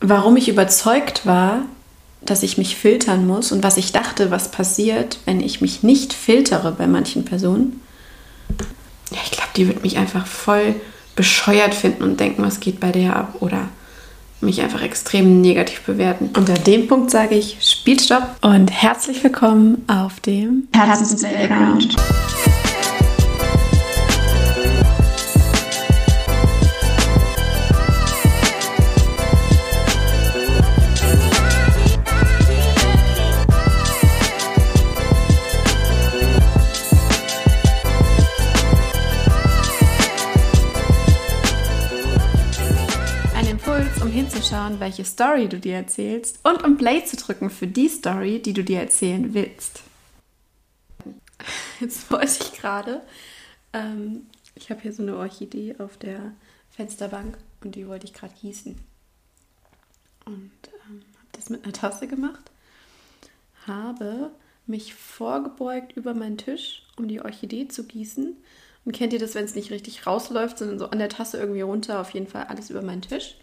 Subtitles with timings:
[0.00, 1.62] warum ich überzeugt war,
[2.22, 6.12] dass ich mich filtern muss und was ich dachte, was passiert, wenn ich mich nicht
[6.12, 7.80] filtere bei manchen Personen.
[9.10, 10.74] Ja, ich glaube, die wird mich einfach voll
[11.14, 13.68] bescheuert finden und denken, was geht bei der ab oder
[14.40, 16.30] mich einfach extrem negativ bewerten.
[16.34, 21.96] An dem Punkt sage ich Spielstopp und herzlich willkommen auf dem Herzens-Playground.
[44.66, 48.52] Hinzuschauen, welche Story du dir erzählst und um Play zu drücken für die Story, die
[48.52, 49.82] du dir erzählen willst.
[51.80, 53.02] Jetzt wollte ich gerade,
[53.72, 56.32] ähm, ich habe hier so eine Orchidee auf der
[56.70, 58.76] Fensterbank und die wollte ich gerade gießen.
[60.24, 60.50] Und
[60.88, 62.50] ähm, habe das mit einer Tasse gemacht,
[63.66, 64.30] habe
[64.66, 68.36] mich vorgebeugt über meinen Tisch, um die Orchidee zu gießen.
[68.84, 71.60] Und kennt ihr das, wenn es nicht richtig rausläuft, sondern so an der Tasse irgendwie
[71.60, 73.36] runter, auf jeden Fall alles über meinen Tisch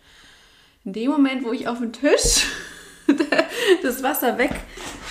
[0.86, 2.45] in dem Moment, wo ich auf dem Tisch
[3.84, 4.52] das Wasser weg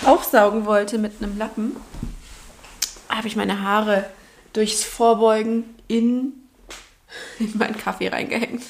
[0.03, 1.75] aufsaugen wollte mit einem Lappen,
[3.09, 4.09] habe ich meine Haare
[4.53, 6.33] durchs Vorbeugen in,
[7.39, 8.63] in meinen Kaffee reingehängt.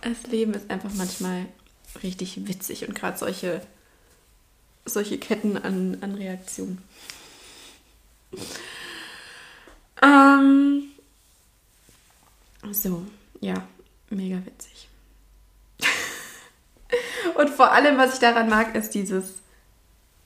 [0.00, 1.46] Das Leben ist einfach manchmal
[2.02, 3.60] richtig witzig und gerade solche,
[4.84, 6.82] solche Ketten an, an Reaktionen.
[10.02, 10.90] Ähm,
[12.72, 13.06] so,
[13.40, 13.66] ja,
[14.10, 14.88] mega witzig.
[17.34, 19.34] Und vor allem, was ich daran mag, ist dieses,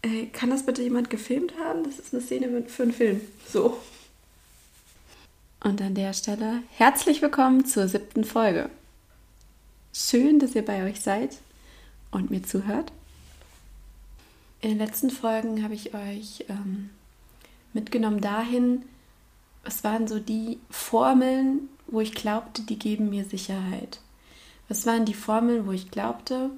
[0.03, 1.85] ey, kann das bitte jemand gefilmt haben?
[1.85, 3.21] Das ist eine Szene für einen Film.
[3.51, 3.79] So.
[5.63, 8.71] Und an der Stelle herzlich willkommen zur siebten Folge.
[9.93, 11.39] Schön, dass ihr bei euch seid
[12.11, 12.93] und mir zuhört.
[14.61, 16.91] In den letzten Folgen habe ich euch ähm,
[17.73, 18.83] mitgenommen dahin,
[19.65, 24.01] was waren so die Formeln, wo ich glaubte, die geben mir Sicherheit.
[24.69, 26.51] Was waren die Formeln, wo ich glaubte,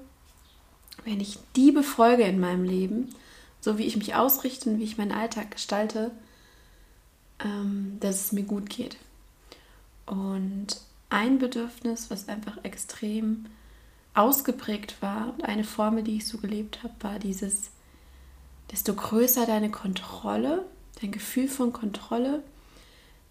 [1.05, 3.15] wenn ich die befolge in meinem Leben,
[3.61, 6.11] so wie ich mich ausrichte und wie ich meinen Alltag gestalte,
[7.45, 8.97] ähm, dass es mir gut geht.
[10.07, 10.81] Und
[11.11, 13.47] ein Bedürfnis, was einfach extrem
[14.15, 17.71] ausgeprägt war und eine Formel, die ich so gelebt habe, war dieses,
[18.73, 20.65] desto größer deine Kontrolle,
[21.01, 22.43] dein Gefühl von Kontrolle,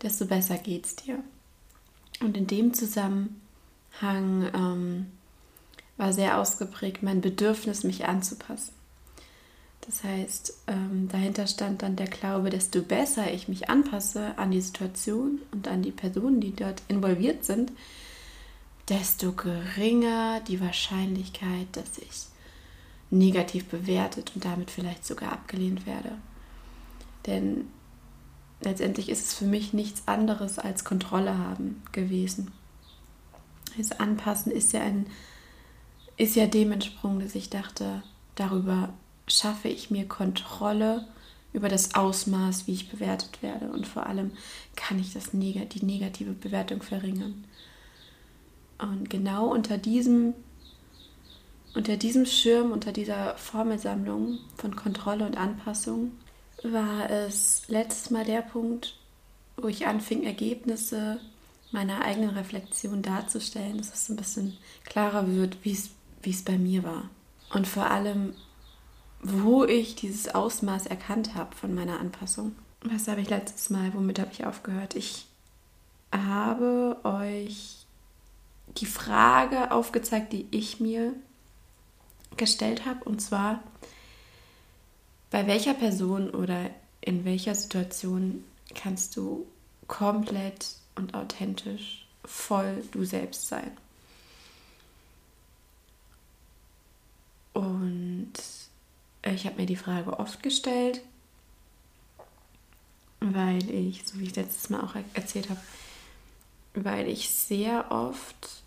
[0.02, 1.24] desto besser geht es dir.
[2.22, 3.42] Und in dem Zusammenhang
[4.02, 5.08] ähm,
[5.97, 8.74] war sehr ausgeprägt mein Bedürfnis, mich anzupassen.
[9.81, 14.62] Das heißt, ähm, dahinter stand dann der Glaube, desto besser ich mich anpasse an die
[14.62, 17.72] Situation und an die Personen, die dort involviert sind,
[18.90, 22.28] desto geringer die Wahrscheinlichkeit, dass ich
[23.09, 26.12] negativ bewertet und damit vielleicht sogar abgelehnt werde.
[27.25, 27.68] Denn
[28.62, 32.52] letztendlich ist es für mich nichts anderes als Kontrolle haben gewesen.
[33.78, 35.07] Das Anpassen ist ja ein
[36.17, 38.01] ist ja dem entsprungen, dass ich dachte,
[38.35, 38.89] darüber
[39.28, 41.07] schaffe ich mir Kontrolle
[41.53, 43.69] über das Ausmaß, wie ich bewertet werde.
[43.69, 44.31] Und vor allem
[44.75, 47.45] kann ich das, die negative Bewertung verringern.
[48.79, 50.34] Und genau unter diesem,
[51.73, 56.11] unter diesem Schirm, unter dieser Formelsammlung von Kontrolle und Anpassung
[56.63, 58.97] war es letztes Mal der Punkt,
[59.55, 61.19] wo ich anfing, Ergebnisse
[61.72, 65.72] meiner eigenen Reflexion darzustellen, dass es ein bisschen klarer wird, wie
[66.23, 67.09] es bei mir war.
[67.53, 68.33] Und vor allem,
[69.22, 72.55] wo ich dieses Ausmaß erkannt habe von meiner Anpassung.
[72.81, 74.95] Was habe ich letztes Mal, womit habe ich aufgehört?
[74.95, 75.28] Ich
[76.11, 77.85] habe euch
[78.78, 81.13] die Frage aufgezeigt, die ich mir
[82.38, 83.03] gestellt habe.
[83.03, 83.63] Und zwar,
[85.31, 86.69] bei welcher Person oder
[87.01, 88.44] in welcher Situation
[88.75, 89.47] kannst du
[89.88, 90.67] komplett
[90.97, 93.72] und authentisch voll du selbst sein?
[97.53, 98.34] Und
[99.23, 101.02] ich habe mir die Frage oft gestellt,
[103.20, 105.59] weil ich, so wie ich letztes Mal auch erzählt habe,
[106.76, 108.61] weil ich sehr oft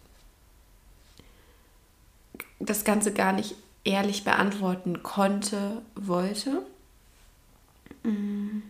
[2.58, 3.54] das Ganze gar nicht
[3.84, 6.62] ehrlich beantworten konnte, wollte.
[8.02, 8.62] Und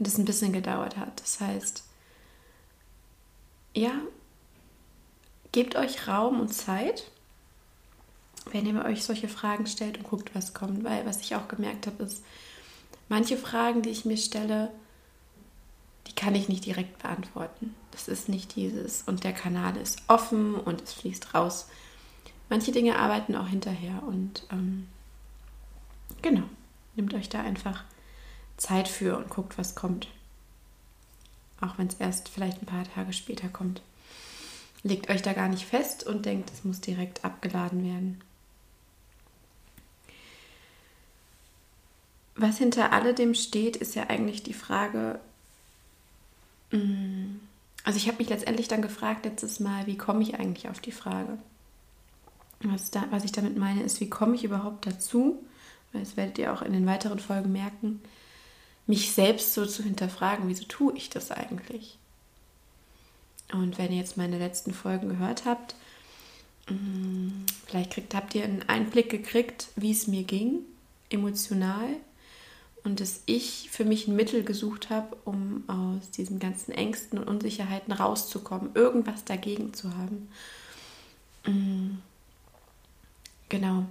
[0.00, 1.20] es ein bisschen gedauert hat.
[1.20, 1.84] Das heißt,
[3.74, 3.92] ja,
[5.52, 7.10] gebt euch Raum und Zeit
[8.52, 10.84] wenn ihr euch solche Fragen stellt und guckt, was kommt.
[10.84, 12.22] Weil was ich auch gemerkt habe, ist,
[13.08, 14.70] manche Fragen, die ich mir stelle,
[16.06, 17.74] die kann ich nicht direkt beantworten.
[17.90, 21.68] Das ist nicht dieses und der Kanal ist offen und es fließt raus.
[22.50, 24.88] manche Dinge arbeiten auch hinterher und ähm,
[26.20, 26.44] genau,
[26.94, 27.84] nehmt euch da einfach
[28.56, 30.08] Zeit für und guckt, was kommt.
[31.64, 33.80] Auch wenn es erst vielleicht ein paar Tage später kommt.
[34.82, 38.20] Legt euch da gar nicht fest und denkt, es muss direkt abgeladen werden.
[42.36, 45.20] Was hinter alledem steht, ist ja eigentlich die Frage,
[46.70, 47.36] mm,
[47.84, 50.92] also ich habe mich letztendlich dann gefragt letztes Mal, wie komme ich eigentlich auf die
[50.92, 51.38] Frage?
[52.60, 55.42] Was, da, was ich damit meine, ist, wie komme ich überhaupt dazu,
[55.92, 58.02] das werdet ihr auch in den weiteren Folgen merken,
[58.86, 61.98] mich selbst so zu hinterfragen, wieso tue ich das eigentlich?
[63.52, 65.74] Und wenn ihr jetzt meine letzten Folgen gehört habt,
[66.68, 67.28] mm,
[67.66, 70.60] vielleicht kriegt, habt ihr einen Einblick gekriegt, wie es mir ging,
[71.10, 71.88] emotional.
[72.82, 77.28] Und dass ich für mich ein Mittel gesucht habe, um aus diesen ganzen Ängsten und
[77.28, 80.28] Unsicherheiten rauszukommen, irgendwas dagegen zu haben.
[81.46, 81.98] Mm,
[83.48, 83.86] genau.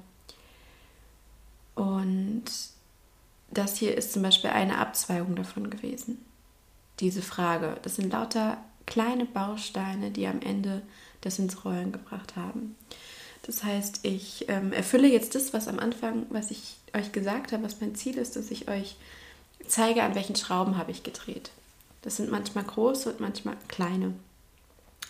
[1.74, 2.44] Und
[3.58, 6.24] das hier ist zum Beispiel eine Abzweigung davon gewesen.
[7.00, 7.78] Diese Frage.
[7.82, 10.82] Das sind lauter kleine Bausteine, die am Ende
[11.22, 12.76] das ins Rollen gebracht haben.
[13.44, 17.64] Das heißt, ich ähm, erfülle jetzt das, was am Anfang, was ich euch gesagt habe,
[17.64, 18.96] was mein Ziel ist, dass ich euch
[19.68, 21.52] zeige, an welchen Schrauben habe ich gedreht.
[22.02, 24.14] Das sind manchmal große und manchmal kleine.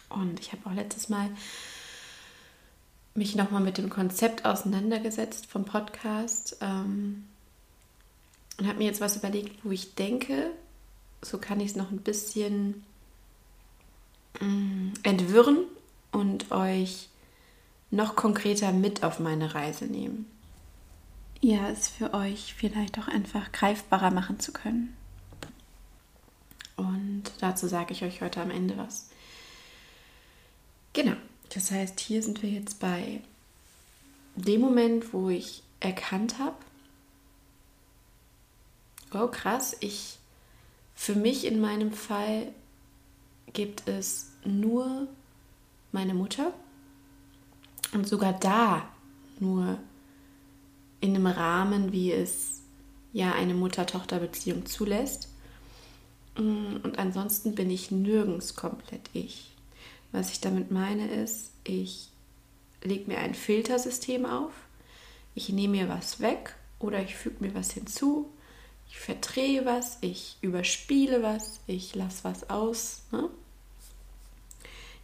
[0.10, 1.30] Und ich habe auch letztes Mal
[3.16, 7.26] mich nochmal mit dem Konzept auseinandergesetzt vom Podcast ähm,
[8.58, 10.52] und habe mir jetzt was überlegt, wo ich denke,
[11.22, 12.84] so kann ich es noch ein bisschen
[14.40, 15.66] Mm, entwirren
[16.12, 17.10] und euch
[17.92, 20.26] noch konkreter mit auf meine Reise nehmen.
[21.42, 24.96] Ja, es für euch vielleicht auch einfach greifbarer machen zu können.
[26.76, 29.10] Und dazu sage ich euch heute am Ende was.
[30.94, 31.16] Genau,
[31.54, 33.22] das heißt, hier sind wir jetzt bei
[34.36, 36.56] dem Moment, wo ich erkannt habe,
[39.16, 40.18] oh krass, ich
[40.96, 42.52] für mich in meinem Fall
[43.52, 45.08] gibt es nur
[45.92, 46.54] meine Mutter
[47.94, 48.88] und sogar da
[49.40, 49.78] nur
[51.02, 52.62] in einem Rahmen, wie es
[53.12, 55.30] ja eine Mutter-Tochter-Beziehung zulässt.
[56.38, 59.52] Mm, und ansonsten bin ich nirgends komplett ich.
[60.12, 62.08] Was ich damit meine ist, ich
[62.84, 64.52] lege mir ein Filtersystem auf,
[65.36, 68.30] ich nehme mir was weg oder ich füge mir was hinzu,
[68.94, 73.02] ich verdrehe was, ich überspiele was, ich lasse was aus.
[73.12, 73.30] Ne?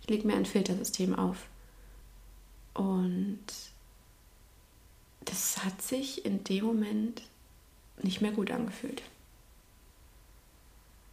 [0.10, 1.48] lege mir ein Filtersystem auf.
[2.74, 3.46] Und
[5.26, 7.22] das hat sich in dem Moment
[8.02, 9.02] nicht mehr gut angefühlt.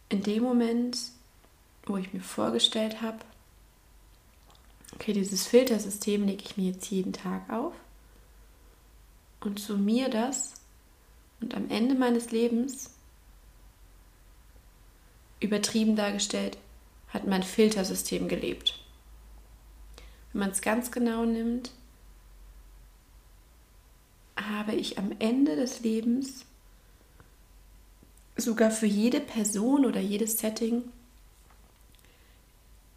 [0.09, 0.97] In dem Moment,
[1.85, 3.19] wo ich mir vorgestellt habe,
[4.93, 7.73] okay, dieses Filtersystem lege ich mir jetzt jeden Tag auf
[9.41, 10.53] und summiere das
[11.41, 12.91] und am Ende meines Lebens,
[15.39, 16.57] übertrieben dargestellt,
[17.09, 18.79] hat mein Filtersystem gelebt.
[20.31, 21.71] Wenn man es ganz genau nimmt,
[24.35, 26.45] habe ich am Ende des Lebens
[28.35, 30.83] sogar für jede Person oder jedes Setting,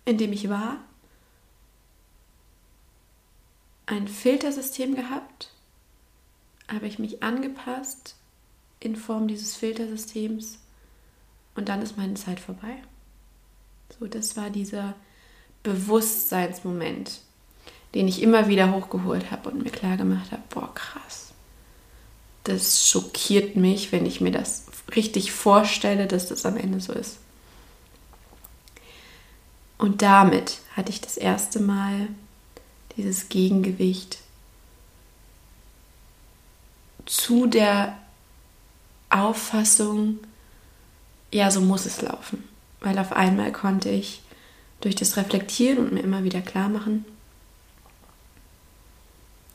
[0.05, 0.79] in dem ich war,
[3.87, 5.53] ein Filtersystem gehabt,
[6.69, 8.20] habe ich mich angepasst
[8.81, 10.59] in Form dieses Filtersystems
[11.55, 12.77] und dann ist meine Zeit vorbei.
[13.99, 14.95] So, das war dieser
[15.63, 17.21] Bewusstseinsmoment,
[17.95, 21.33] den ich immer wieder hochgeholt habe und mir klar gemacht habe, boah, krass.
[22.45, 27.19] Das schockiert mich, wenn ich mir das richtig vorstelle, dass das am Ende so ist.
[29.77, 32.09] Und damit hatte ich das erste Mal
[32.97, 34.19] dieses Gegengewicht
[37.07, 38.00] zu der
[39.11, 40.19] Auffassung,
[41.33, 42.45] ja, so muss es laufen.
[42.81, 44.23] Weil auf einmal konnte ich
[44.81, 47.05] durch das Reflektieren und mir immer wieder klar machen,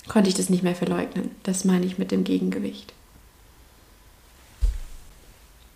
[0.08, 1.32] konnte ich das nicht mehr verleugnen.
[1.44, 2.94] Das meine ich mit dem Gegengewicht.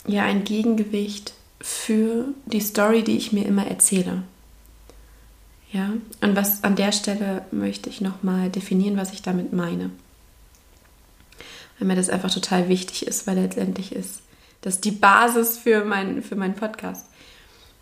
[0.08, 4.24] Ja, ein Gegengewicht für die Story, die ich mir immer erzähle.
[5.72, 9.92] Ja, und was an der Stelle möchte ich nochmal definieren, was ich damit meine.
[11.80, 14.22] Weil mir das einfach total wichtig ist, weil letztendlich ist
[14.62, 17.06] das die Basis für, mein, für meinen Podcast.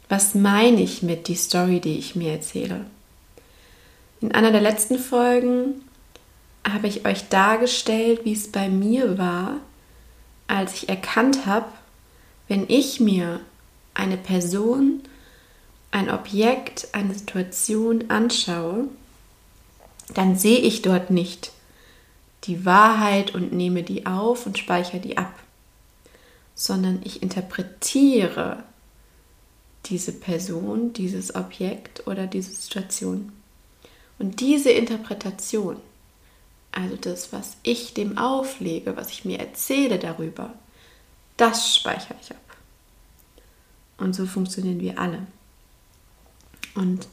[0.10, 2.86] Was meine ich mit die Story, die ich mir erzähle?
[4.22, 5.82] In einer der letzten Folgen
[6.68, 9.58] habe ich euch dargestellt, wie es bei mir war,
[10.48, 11.68] als ich erkannt habe,
[12.48, 13.42] wenn ich mir
[13.94, 15.02] eine Person,
[15.92, 18.88] ein Objekt, eine Situation anschaue,
[20.14, 21.52] dann sehe ich dort nicht
[22.44, 25.34] die Wahrheit und nehme die auf und speichere die ab,
[26.56, 28.64] sondern ich interpretiere
[29.86, 33.32] diese Person, dieses Objekt oder diese Situation.
[34.20, 35.78] Und diese Interpretation,
[36.72, 40.54] also das, was ich dem auflege, was ich mir erzähle darüber,
[41.38, 42.38] das speichere ich ab.
[43.98, 45.26] Und so funktionieren wir alle.
[46.76, 47.08] Und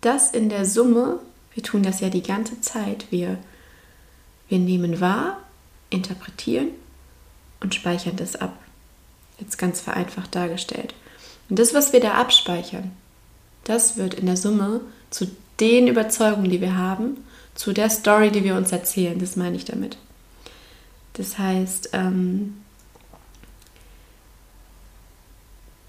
[0.00, 1.20] das in der Summe,
[1.54, 3.38] wir tun das ja die ganze Zeit, wir,
[4.52, 5.38] wir nehmen wahr,
[5.88, 6.68] interpretieren
[7.60, 8.52] und speichern das ab.
[9.40, 10.94] Jetzt ganz vereinfacht dargestellt.
[11.48, 12.92] Und das, was wir da abspeichern,
[13.64, 15.26] das wird in der Summe zu
[15.58, 19.18] den Überzeugungen, die wir haben, zu der Story, die wir uns erzählen.
[19.18, 19.96] Das meine ich damit.
[21.14, 22.60] Das heißt, ähm,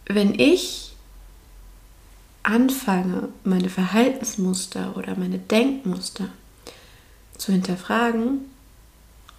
[0.05, 0.95] wenn ich
[2.43, 6.29] anfange, meine Verhaltensmuster oder meine Denkmuster
[7.37, 8.52] zu hinterfragen,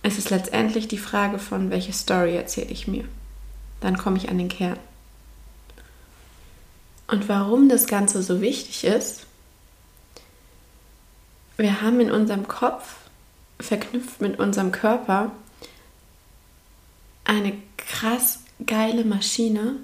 [0.04, 3.04] ist es letztendlich die Frage von, welche Story erzähle ich mir.
[3.80, 4.78] Dann komme ich an den Kern.
[7.06, 9.26] Und warum das Ganze so wichtig ist,
[11.56, 12.96] wir haben in unserem Kopf,
[13.61, 15.30] verknüpft mit unserem Körper,
[17.25, 19.76] eine krass geile Maschine,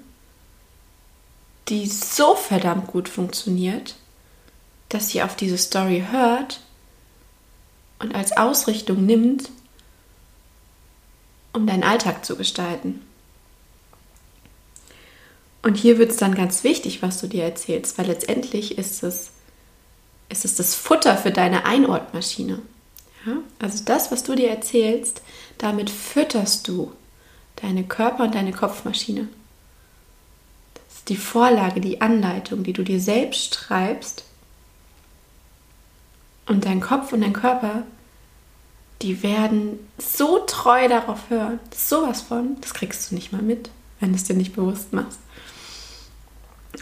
[1.67, 3.95] die so verdammt gut funktioniert,
[4.89, 6.61] dass sie auf diese Story hört
[7.99, 9.49] und als Ausrichtung nimmt,
[11.53, 13.01] um deinen Alltag zu gestalten.
[15.63, 19.31] Und hier wird es dann ganz wichtig, was du dir erzählst, weil letztendlich ist es,
[20.29, 22.59] ist es das Futter für deine Einordmaschine.
[23.25, 23.33] Ja?
[23.59, 25.21] Also das, was du dir erzählst,
[25.59, 26.91] damit fütterst du
[27.57, 29.27] deine Körper- und deine Kopfmaschine
[31.07, 34.23] die Vorlage, die Anleitung, die du dir selbst schreibst.
[36.45, 37.83] Und dein Kopf und dein Körper,
[39.01, 41.59] die werden so treu darauf hören.
[41.75, 45.19] Sowas von, das kriegst du nicht mal mit, wenn du es dir nicht bewusst machst.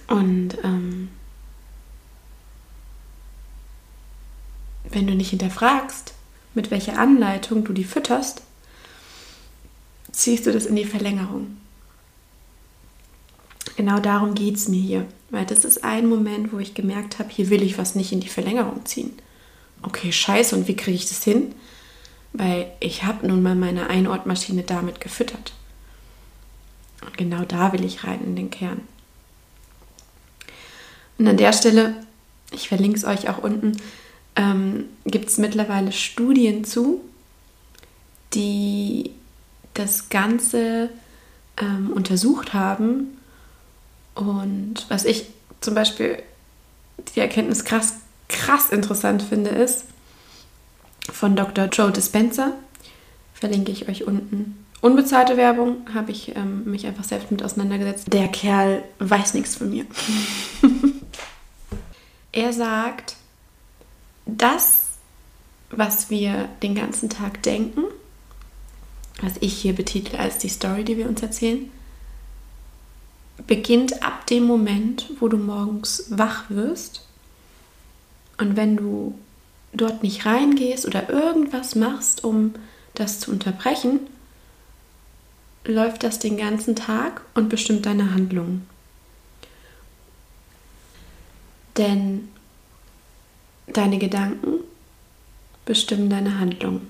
[0.07, 1.09] Und ähm,
[4.89, 6.13] wenn du nicht hinterfragst,
[6.53, 8.41] mit welcher Anleitung du die fütterst,
[10.11, 11.59] ziehst du das in die Verlängerung
[13.79, 15.05] genau darum geht es mir hier.
[15.29, 18.19] Weil das ist ein Moment, wo ich gemerkt habe, hier will ich was nicht in
[18.19, 19.13] die Verlängerung ziehen.
[19.83, 21.55] Okay, scheiße, und wie kriege ich das hin?
[22.33, 25.53] Weil ich habe nun mal meine Einortmaschine damit gefüttert.
[27.01, 28.81] Und genau da will ich rein in den Kern.
[31.17, 31.95] Und an der Stelle,
[32.51, 33.77] ich verlinke es euch auch unten,
[34.35, 37.01] ähm, gibt es mittlerweile Studien zu,
[38.33, 39.11] die
[39.73, 40.89] das Ganze
[41.57, 43.17] ähm, untersucht haben
[44.19, 45.27] und was ich
[45.61, 46.21] zum Beispiel
[47.15, 47.93] die Erkenntnis krass,
[48.27, 49.85] krass interessant finde, ist
[51.11, 51.65] von Dr.
[51.65, 52.53] Joe Dispenza,
[53.33, 54.65] verlinke ich euch unten.
[54.81, 58.13] Unbezahlte Werbung habe ich ähm, mich einfach selbst mit auseinandergesetzt.
[58.13, 59.85] Der Kerl weiß nichts von mir.
[62.31, 63.17] er sagt,
[64.25, 64.83] das,
[65.69, 67.83] was wir den ganzen Tag denken,
[69.21, 71.69] was ich hier betitel als die Story, die wir uns erzählen,
[73.47, 77.05] beginnt ab dem Moment, wo du morgens wach wirst.
[78.37, 79.17] Und wenn du
[79.73, 82.53] dort nicht reingehst oder irgendwas machst, um
[82.95, 84.01] das zu unterbrechen,
[85.65, 88.67] läuft das den ganzen Tag und bestimmt deine Handlungen.
[91.77, 92.29] Denn
[93.67, 94.59] deine Gedanken
[95.65, 96.89] bestimmen deine Handlungen.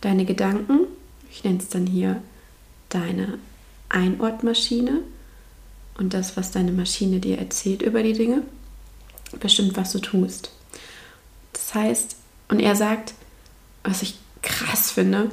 [0.00, 0.86] Deine Gedanken,
[1.30, 2.22] ich nenne es dann hier
[2.88, 3.38] deine
[3.88, 5.02] Einortmaschine,
[5.98, 8.42] und das, was deine Maschine dir erzählt über die Dinge,
[9.40, 10.50] bestimmt, was du tust.
[11.66, 12.16] Das heißt,
[12.48, 13.14] und er sagt,
[13.82, 15.30] was ich krass finde,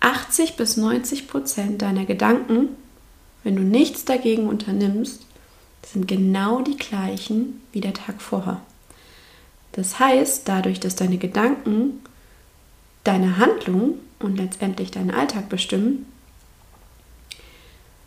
[0.00, 2.70] 80 bis 90 Prozent deiner Gedanken,
[3.44, 5.24] wenn du nichts dagegen unternimmst,
[5.86, 8.60] sind genau die gleichen wie der Tag vorher.
[9.70, 12.00] Das heißt, dadurch, dass deine Gedanken
[13.04, 16.06] deine Handlung und letztendlich deinen Alltag bestimmen,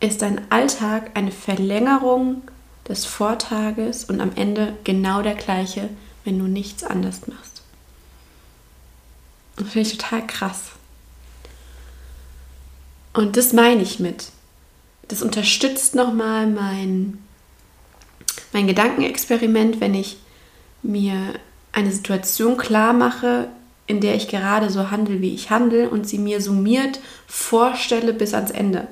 [0.00, 2.42] ist dein Alltag eine Verlängerung
[2.86, 5.88] des Vortages und am Ende genau der gleiche,
[6.24, 7.62] wenn du nichts anders machst.
[9.56, 10.70] Das finde ich total krass.
[13.12, 14.28] Und das meine ich mit.
[15.08, 17.18] Das unterstützt nochmal mein,
[18.52, 20.16] mein Gedankenexperiment, wenn ich
[20.82, 21.34] mir
[21.72, 23.48] eine Situation klar mache,
[23.86, 28.32] in der ich gerade so handle, wie ich handle und sie mir summiert vorstelle bis
[28.32, 28.88] ans Ende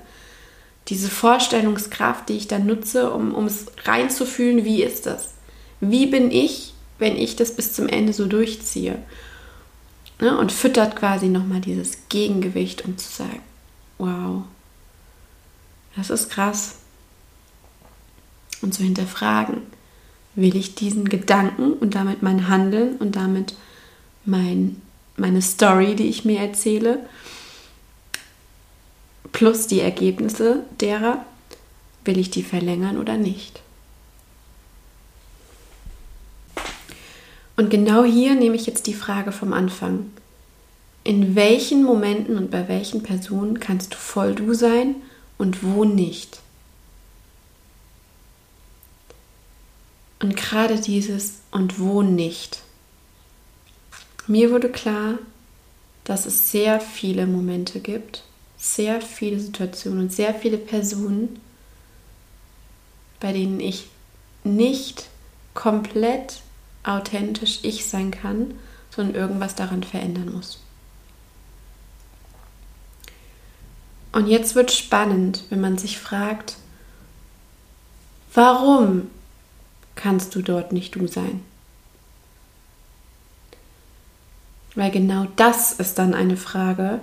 [0.91, 5.35] diese Vorstellungskraft, die ich dann nutze, um, um es reinzufühlen, wie ist das?
[5.81, 9.03] Wie bin ich, wenn ich das bis zum Ende so durchziehe.
[10.21, 10.37] Ne?
[10.39, 13.41] Und füttert quasi nochmal dieses Gegengewicht, um zu sagen,
[13.99, 14.43] wow,
[15.97, 16.77] das ist krass.
[18.63, 19.63] Und zu hinterfragen,
[20.35, 23.55] will ich diesen Gedanken und damit mein Handeln und damit
[24.25, 24.81] mein,
[25.17, 27.01] meine Story, die ich mir erzähle,
[29.33, 31.25] plus die Ergebnisse derer,
[32.05, 33.63] will ich die verlängern oder nicht?
[37.61, 40.11] Und genau hier nehme ich jetzt die Frage vom Anfang.
[41.05, 44.95] In welchen Momenten und bei welchen Personen kannst du voll du sein
[45.37, 46.41] und wo nicht?
[50.21, 52.61] Und gerade dieses und wo nicht.
[54.27, 55.19] Mir wurde klar,
[56.05, 58.25] dass es sehr viele Momente gibt,
[58.57, 61.39] sehr viele Situationen und sehr viele Personen,
[63.21, 63.85] bei denen ich
[64.45, 65.11] nicht
[65.53, 66.41] komplett
[66.85, 68.55] authentisch ich sein kann,
[68.91, 70.61] sondern irgendwas daran verändern muss.
[74.13, 76.57] Und jetzt wird spannend, wenn man sich fragt,
[78.35, 79.09] warum
[79.95, 81.43] kannst du dort nicht du sein?
[84.75, 87.01] Weil genau das ist dann eine Frage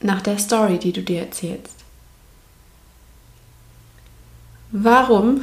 [0.00, 1.76] nach der Story, die du dir erzählst.
[4.72, 5.42] Warum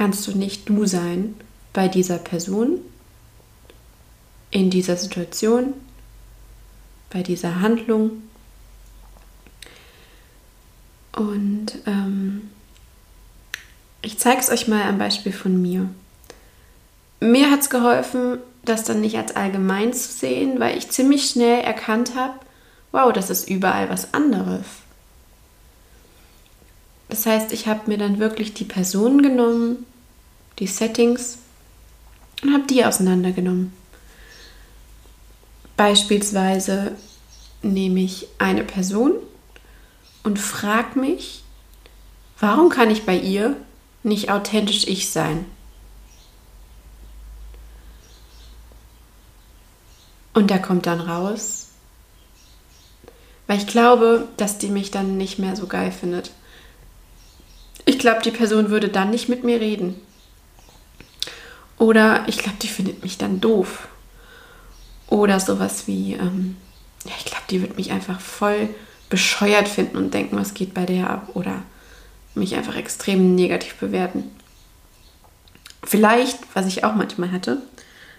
[0.00, 1.34] kannst du nicht du sein
[1.74, 2.80] bei dieser Person,
[4.50, 5.74] in dieser Situation,
[7.10, 8.22] bei dieser Handlung.
[11.14, 12.48] Und ähm,
[14.00, 15.90] ich zeige es euch mal am Beispiel von mir.
[17.20, 21.60] Mir hat es geholfen, das dann nicht als allgemein zu sehen, weil ich ziemlich schnell
[21.60, 22.40] erkannt habe,
[22.90, 24.64] wow, das ist überall was anderes.
[27.10, 29.84] Das heißt, ich habe mir dann wirklich die Personen genommen,
[30.60, 31.38] die Settings
[32.42, 33.72] und habe die auseinandergenommen.
[35.76, 36.92] Beispielsweise
[37.62, 39.12] nehme ich eine Person
[40.22, 41.42] und frage mich,
[42.38, 43.56] warum kann ich bei ihr
[44.02, 45.46] nicht authentisch ich sein?
[50.32, 51.68] Und da kommt dann raus,
[53.46, 56.30] weil ich glaube, dass die mich dann nicht mehr so geil findet.
[57.84, 60.00] Ich glaube, die Person würde dann nicht mit mir reden.
[61.80, 63.88] Oder ich glaube, die findet mich dann doof.
[65.08, 66.56] Oder sowas wie, ähm,
[67.06, 68.68] ja, ich glaube, die wird mich einfach voll
[69.08, 71.30] bescheuert finden und denken, was geht bei der ab.
[71.32, 71.62] Oder
[72.34, 74.30] mich einfach extrem negativ bewerten.
[75.82, 77.62] Vielleicht, was ich auch manchmal hatte,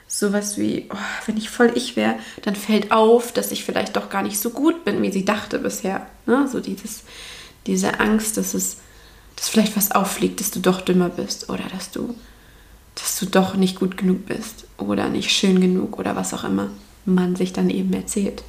[0.08, 4.10] sowas wie, oh, wenn ich voll ich wäre, dann fällt auf, dass ich vielleicht doch
[4.10, 6.08] gar nicht so gut bin, wie sie dachte bisher.
[6.26, 6.47] Ne?
[6.52, 7.04] So dieses,
[7.67, 8.78] diese Angst, dass es,
[9.36, 12.15] dass vielleicht was auffliegt, dass du doch dümmer bist oder dass du
[13.02, 16.70] dass du doch nicht gut genug bist oder nicht schön genug oder was auch immer
[17.06, 18.44] man sich dann eben erzählt.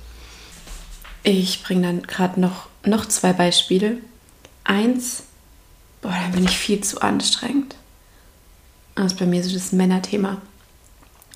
[1.23, 3.99] Ich bringe dann gerade noch, noch zwei Beispiele.
[4.65, 5.25] Eins,
[6.03, 7.77] boah, da bin ich viel zu anstrengend.
[8.95, 10.43] Das ist bei mir so das Männerthema.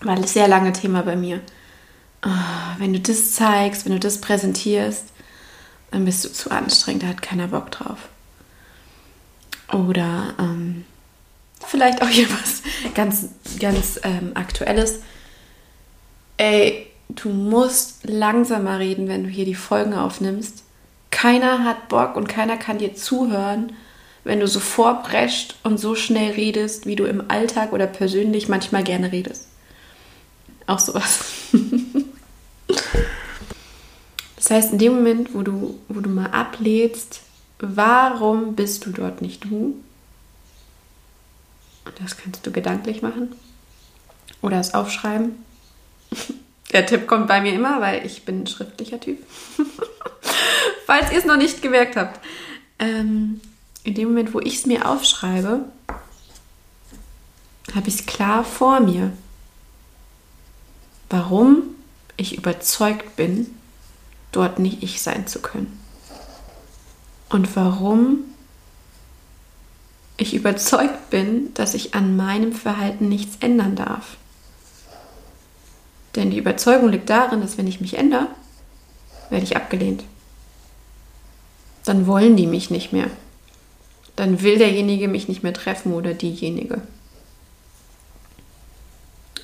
[0.03, 1.41] War das sehr lange Thema bei mir.
[2.25, 5.05] Oh, wenn du das zeigst, wenn du das präsentierst,
[5.91, 8.09] dann bist du zu anstrengend, da hat keiner Bock drauf.
[9.73, 10.85] Oder ähm,
[11.67, 12.63] vielleicht auch hier was
[12.95, 13.29] ganz,
[13.61, 15.01] ganz ähm, Aktuelles.
[16.37, 20.63] Ey, du musst langsamer reden, wenn du hier die Folgen aufnimmst.
[21.11, 23.73] Keiner hat Bock und keiner kann dir zuhören,
[24.25, 28.83] wenn du so vorprescht und so schnell redest, wie du im Alltag oder persönlich manchmal
[28.83, 29.47] gerne redest.
[30.67, 31.25] Auch sowas.
[34.37, 37.21] das heißt, in dem Moment, wo du, wo du mal ablädst,
[37.61, 39.77] warum bist du dort nicht du?
[41.99, 43.35] Das kannst du gedanklich machen
[44.43, 45.45] oder es aufschreiben.
[46.73, 49.19] Der Tipp kommt bei mir immer, weil ich bin ein schriftlicher Typ.
[50.87, 52.21] Falls ihr es noch nicht gemerkt habt.
[52.79, 53.41] Ähm,
[53.85, 55.65] in dem Moment, wo ich es mir aufschreibe,
[57.75, 59.13] habe ich es klar vor mir,
[61.09, 61.63] warum
[62.17, 63.55] ich überzeugt bin,
[64.33, 65.81] dort nicht ich sein zu können.
[67.29, 68.25] Und warum
[70.17, 74.17] ich überzeugt bin, dass ich an meinem Verhalten nichts ändern darf.
[76.15, 78.29] Denn die Überzeugung liegt darin, dass wenn ich mich ändere,
[79.29, 80.05] werde ich abgelehnt.
[81.85, 83.11] Dann wollen die mich nicht mehr.
[84.17, 86.81] Dann will derjenige mich nicht mehr treffen oder diejenige.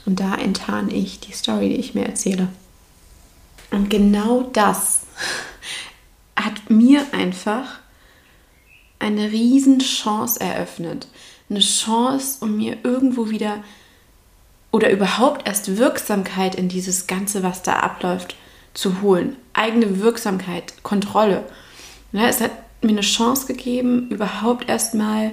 [0.07, 2.49] Und da enttarn ich die Story, die ich mir erzähle.
[3.71, 5.03] Und genau das
[6.37, 7.82] hat mir einfach
[9.03, 11.09] eine Riesenchance eröffnet,
[11.51, 13.63] eine Chance, um mir irgendwo wieder
[14.71, 18.37] oder überhaupt erst Wirksamkeit in dieses Ganze, was da abläuft,
[18.73, 19.37] zu holen.
[19.53, 21.45] Eigene Wirksamkeit, Kontrolle.
[22.13, 25.33] Ja, es hat mir eine Chance gegeben, überhaupt erstmal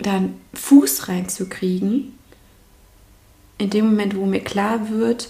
[0.00, 2.18] da einen Fuß reinzukriegen.
[3.58, 5.28] In dem Moment, wo mir klar wird,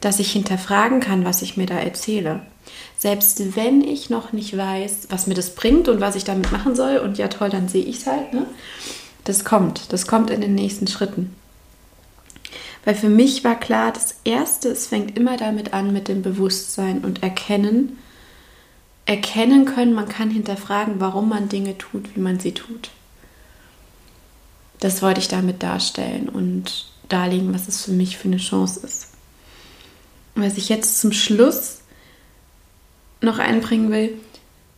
[0.00, 2.42] dass ich hinterfragen kann, was ich mir da erzähle.
[2.96, 6.74] Selbst wenn ich noch nicht weiß, was mir das bringt und was ich damit machen
[6.74, 8.46] soll, und ja toll, dann sehe ich es halt, ne?
[9.24, 11.34] Das kommt, das kommt in den nächsten Schritten.
[12.84, 17.04] Weil für mich war klar, das Erste, es fängt immer damit an mit dem Bewusstsein
[17.04, 17.98] und Erkennen.
[19.04, 22.90] Erkennen können, man kann hinterfragen, warum man Dinge tut, wie man sie tut.
[24.80, 29.08] Das wollte ich damit darstellen und darlegen, was es für mich für eine Chance ist.
[30.34, 31.77] Was ich jetzt zum Schluss
[33.20, 34.12] noch einbringen will,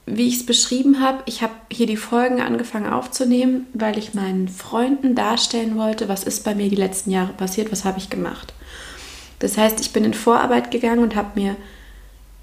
[0.06, 4.48] wie ich es beschrieben habe, ich habe hier die Folgen angefangen aufzunehmen, weil ich meinen
[4.48, 8.54] Freunden darstellen wollte, was ist bei mir die letzten Jahre passiert, was habe ich gemacht.
[9.38, 11.56] Das heißt, ich bin in Vorarbeit gegangen und habe mir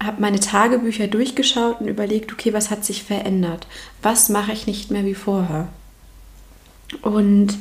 [0.02, 3.66] habe meine Tagebücher durchgeschaut und überlegt, okay, was hat sich verändert?
[4.00, 5.68] Was mache ich nicht mehr wie vorher?
[7.02, 7.58] Und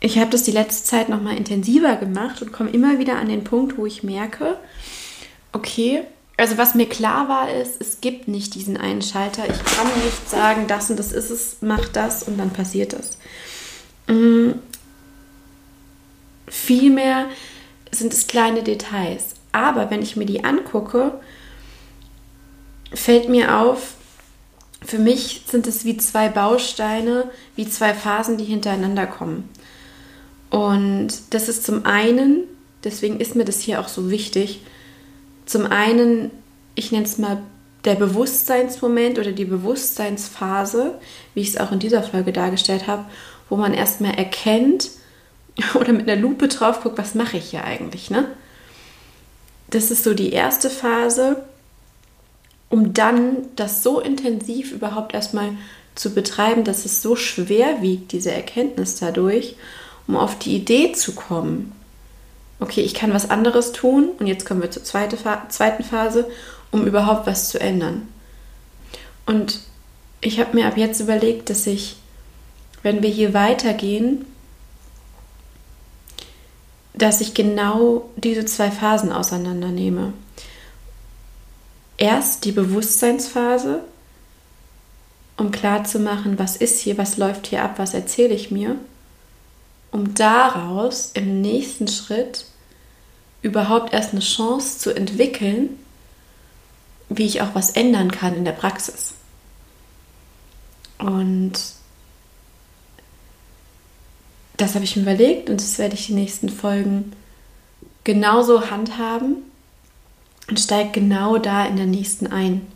[0.00, 3.28] ich habe das die letzte Zeit noch mal intensiver gemacht und komme immer wieder an
[3.28, 4.56] den Punkt, wo ich merke,
[5.52, 6.02] okay,
[6.38, 9.42] also was mir klar war, ist, es gibt nicht diesen einen Schalter.
[9.44, 13.18] Ich kann nicht sagen, das und das ist es, mach das und dann passiert es.
[14.06, 14.54] Mhm.
[16.46, 17.26] Vielmehr
[17.90, 19.34] sind es kleine Details.
[19.50, 21.20] Aber wenn ich mir die angucke,
[22.94, 23.94] fällt mir auf,
[24.80, 29.48] für mich sind es wie zwei Bausteine, wie zwei Phasen, die hintereinander kommen.
[30.50, 32.44] Und das ist zum einen,
[32.84, 34.60] deswegen ist mir das hier auch so wichtig,
[35.48, 36.30] zum einen,
[36.74, 37.42] ich nenne es mal
[37.84, 40.98] der Bewusstseinsmoment oder die Bewusstseinsphase,
[41.34, 43.06] wie ich es auch in dieser Folge dargestellt habe,
[43.48, 44.90] wo man erstmal erkennt
[45.74, 48.28] oder mit einer Lupe drauf guckt, was mache ich hier eigentlich, ne?
[49.70, 51.44] Das ist so die erste Phase,
[52.68, 55.52] um dann das so intensiv überhaupt erstmal
[55.94, 59.56] zu betreiben, dass es so schwer wiegt, diese Erkenntnis dadurch,
[60.06, 61.72] um auf die Idee zu kommen,
[62.60, 66.28] okay, ich kann was anderes tun und jetzt kommen wir zur zweiten Phase,
[66.70, 68.08] um überhaupt was zu ändern.
[69.26, 69.60] Und
[70.20, 71.96] ich habe mir ab jetzt überlegt, dass ich,
[72.82, 74.26] wenn wir hier weitergehen,
[76.94, 80.12] dass ich genau diese zwei Phasen auseinandernehme.
[81.96, 83.84] Erst die Bewusstseinsphase,
[85.36, 88.76] um klarzumachen, was ist hier, was läuft hier ab, was erzähle ich mir
[89.90, 92.46] um daraus im nächsten Schritt
[93.42, 95.78] überhaupt erst eine Chance zu entwickeln,
[97.08, 99.14] wie ich auch was ändern kann in der Praxis.
[100.98, 101.52] Und
[104.56, 107.12] das habe ich mir überlegt und das werde ich die nächsten Folgen
[108.04, 109.36] genauso handhaben
[110.48, 112.66] und steige genau da in der nächsten ein.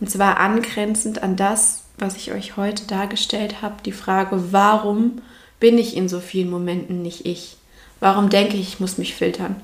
[0.00, 5.22] Und zwar angrenzend an das, was ich euch heute dargestellt habe, die Frage, warum
[5.60, 7.56] bin ich in so vielen Momenten nicht ich?
[8.00, 9.56] Warum denke ich, ich muss mich filtern?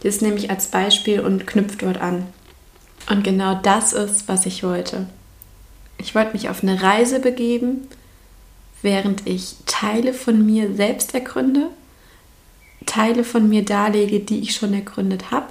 [0.00, 2.26] Das nehme ich als Beispiel und knüpft dort an.
[3.08, 5.06] Und genau das ist, was ich wollte.
[5.98, 7.86] Ich wollte mich auf eine Reise begeben,
[8.82, 11.70] während ich Teile von mir selbst ergründe,
[12.84, 15.46] Teile von mir darlege, die ich schon ergründet habe.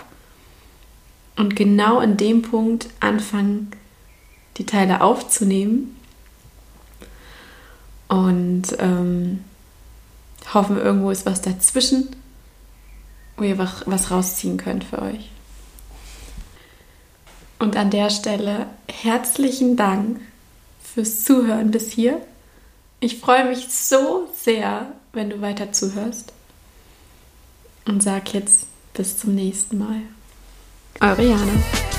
[1.35, 3.71] Und genau in dem Punkt anfangen,
[4.57, 5.95] die Teile aufzunehmen
[8.07, 9.43] und ähm,
[10.53, 12.15] hoffen, irgendwo ist was dazwischen,
[13.37, 15.31] wo ihr was rausziehen könnt für euch.
[17.59, 20.19] Und an der Stelle herzlichen Dank
[20.81, 22.21] fürs Zuhören bis hier.
[22.99, 26.33] Ich freue mich so sehr, wenn du weiter zuhörst.
[27.85, 30.01] Und sag jetzt bis zum nächsten Mal.
[31.01, 31.94] Eure Jana.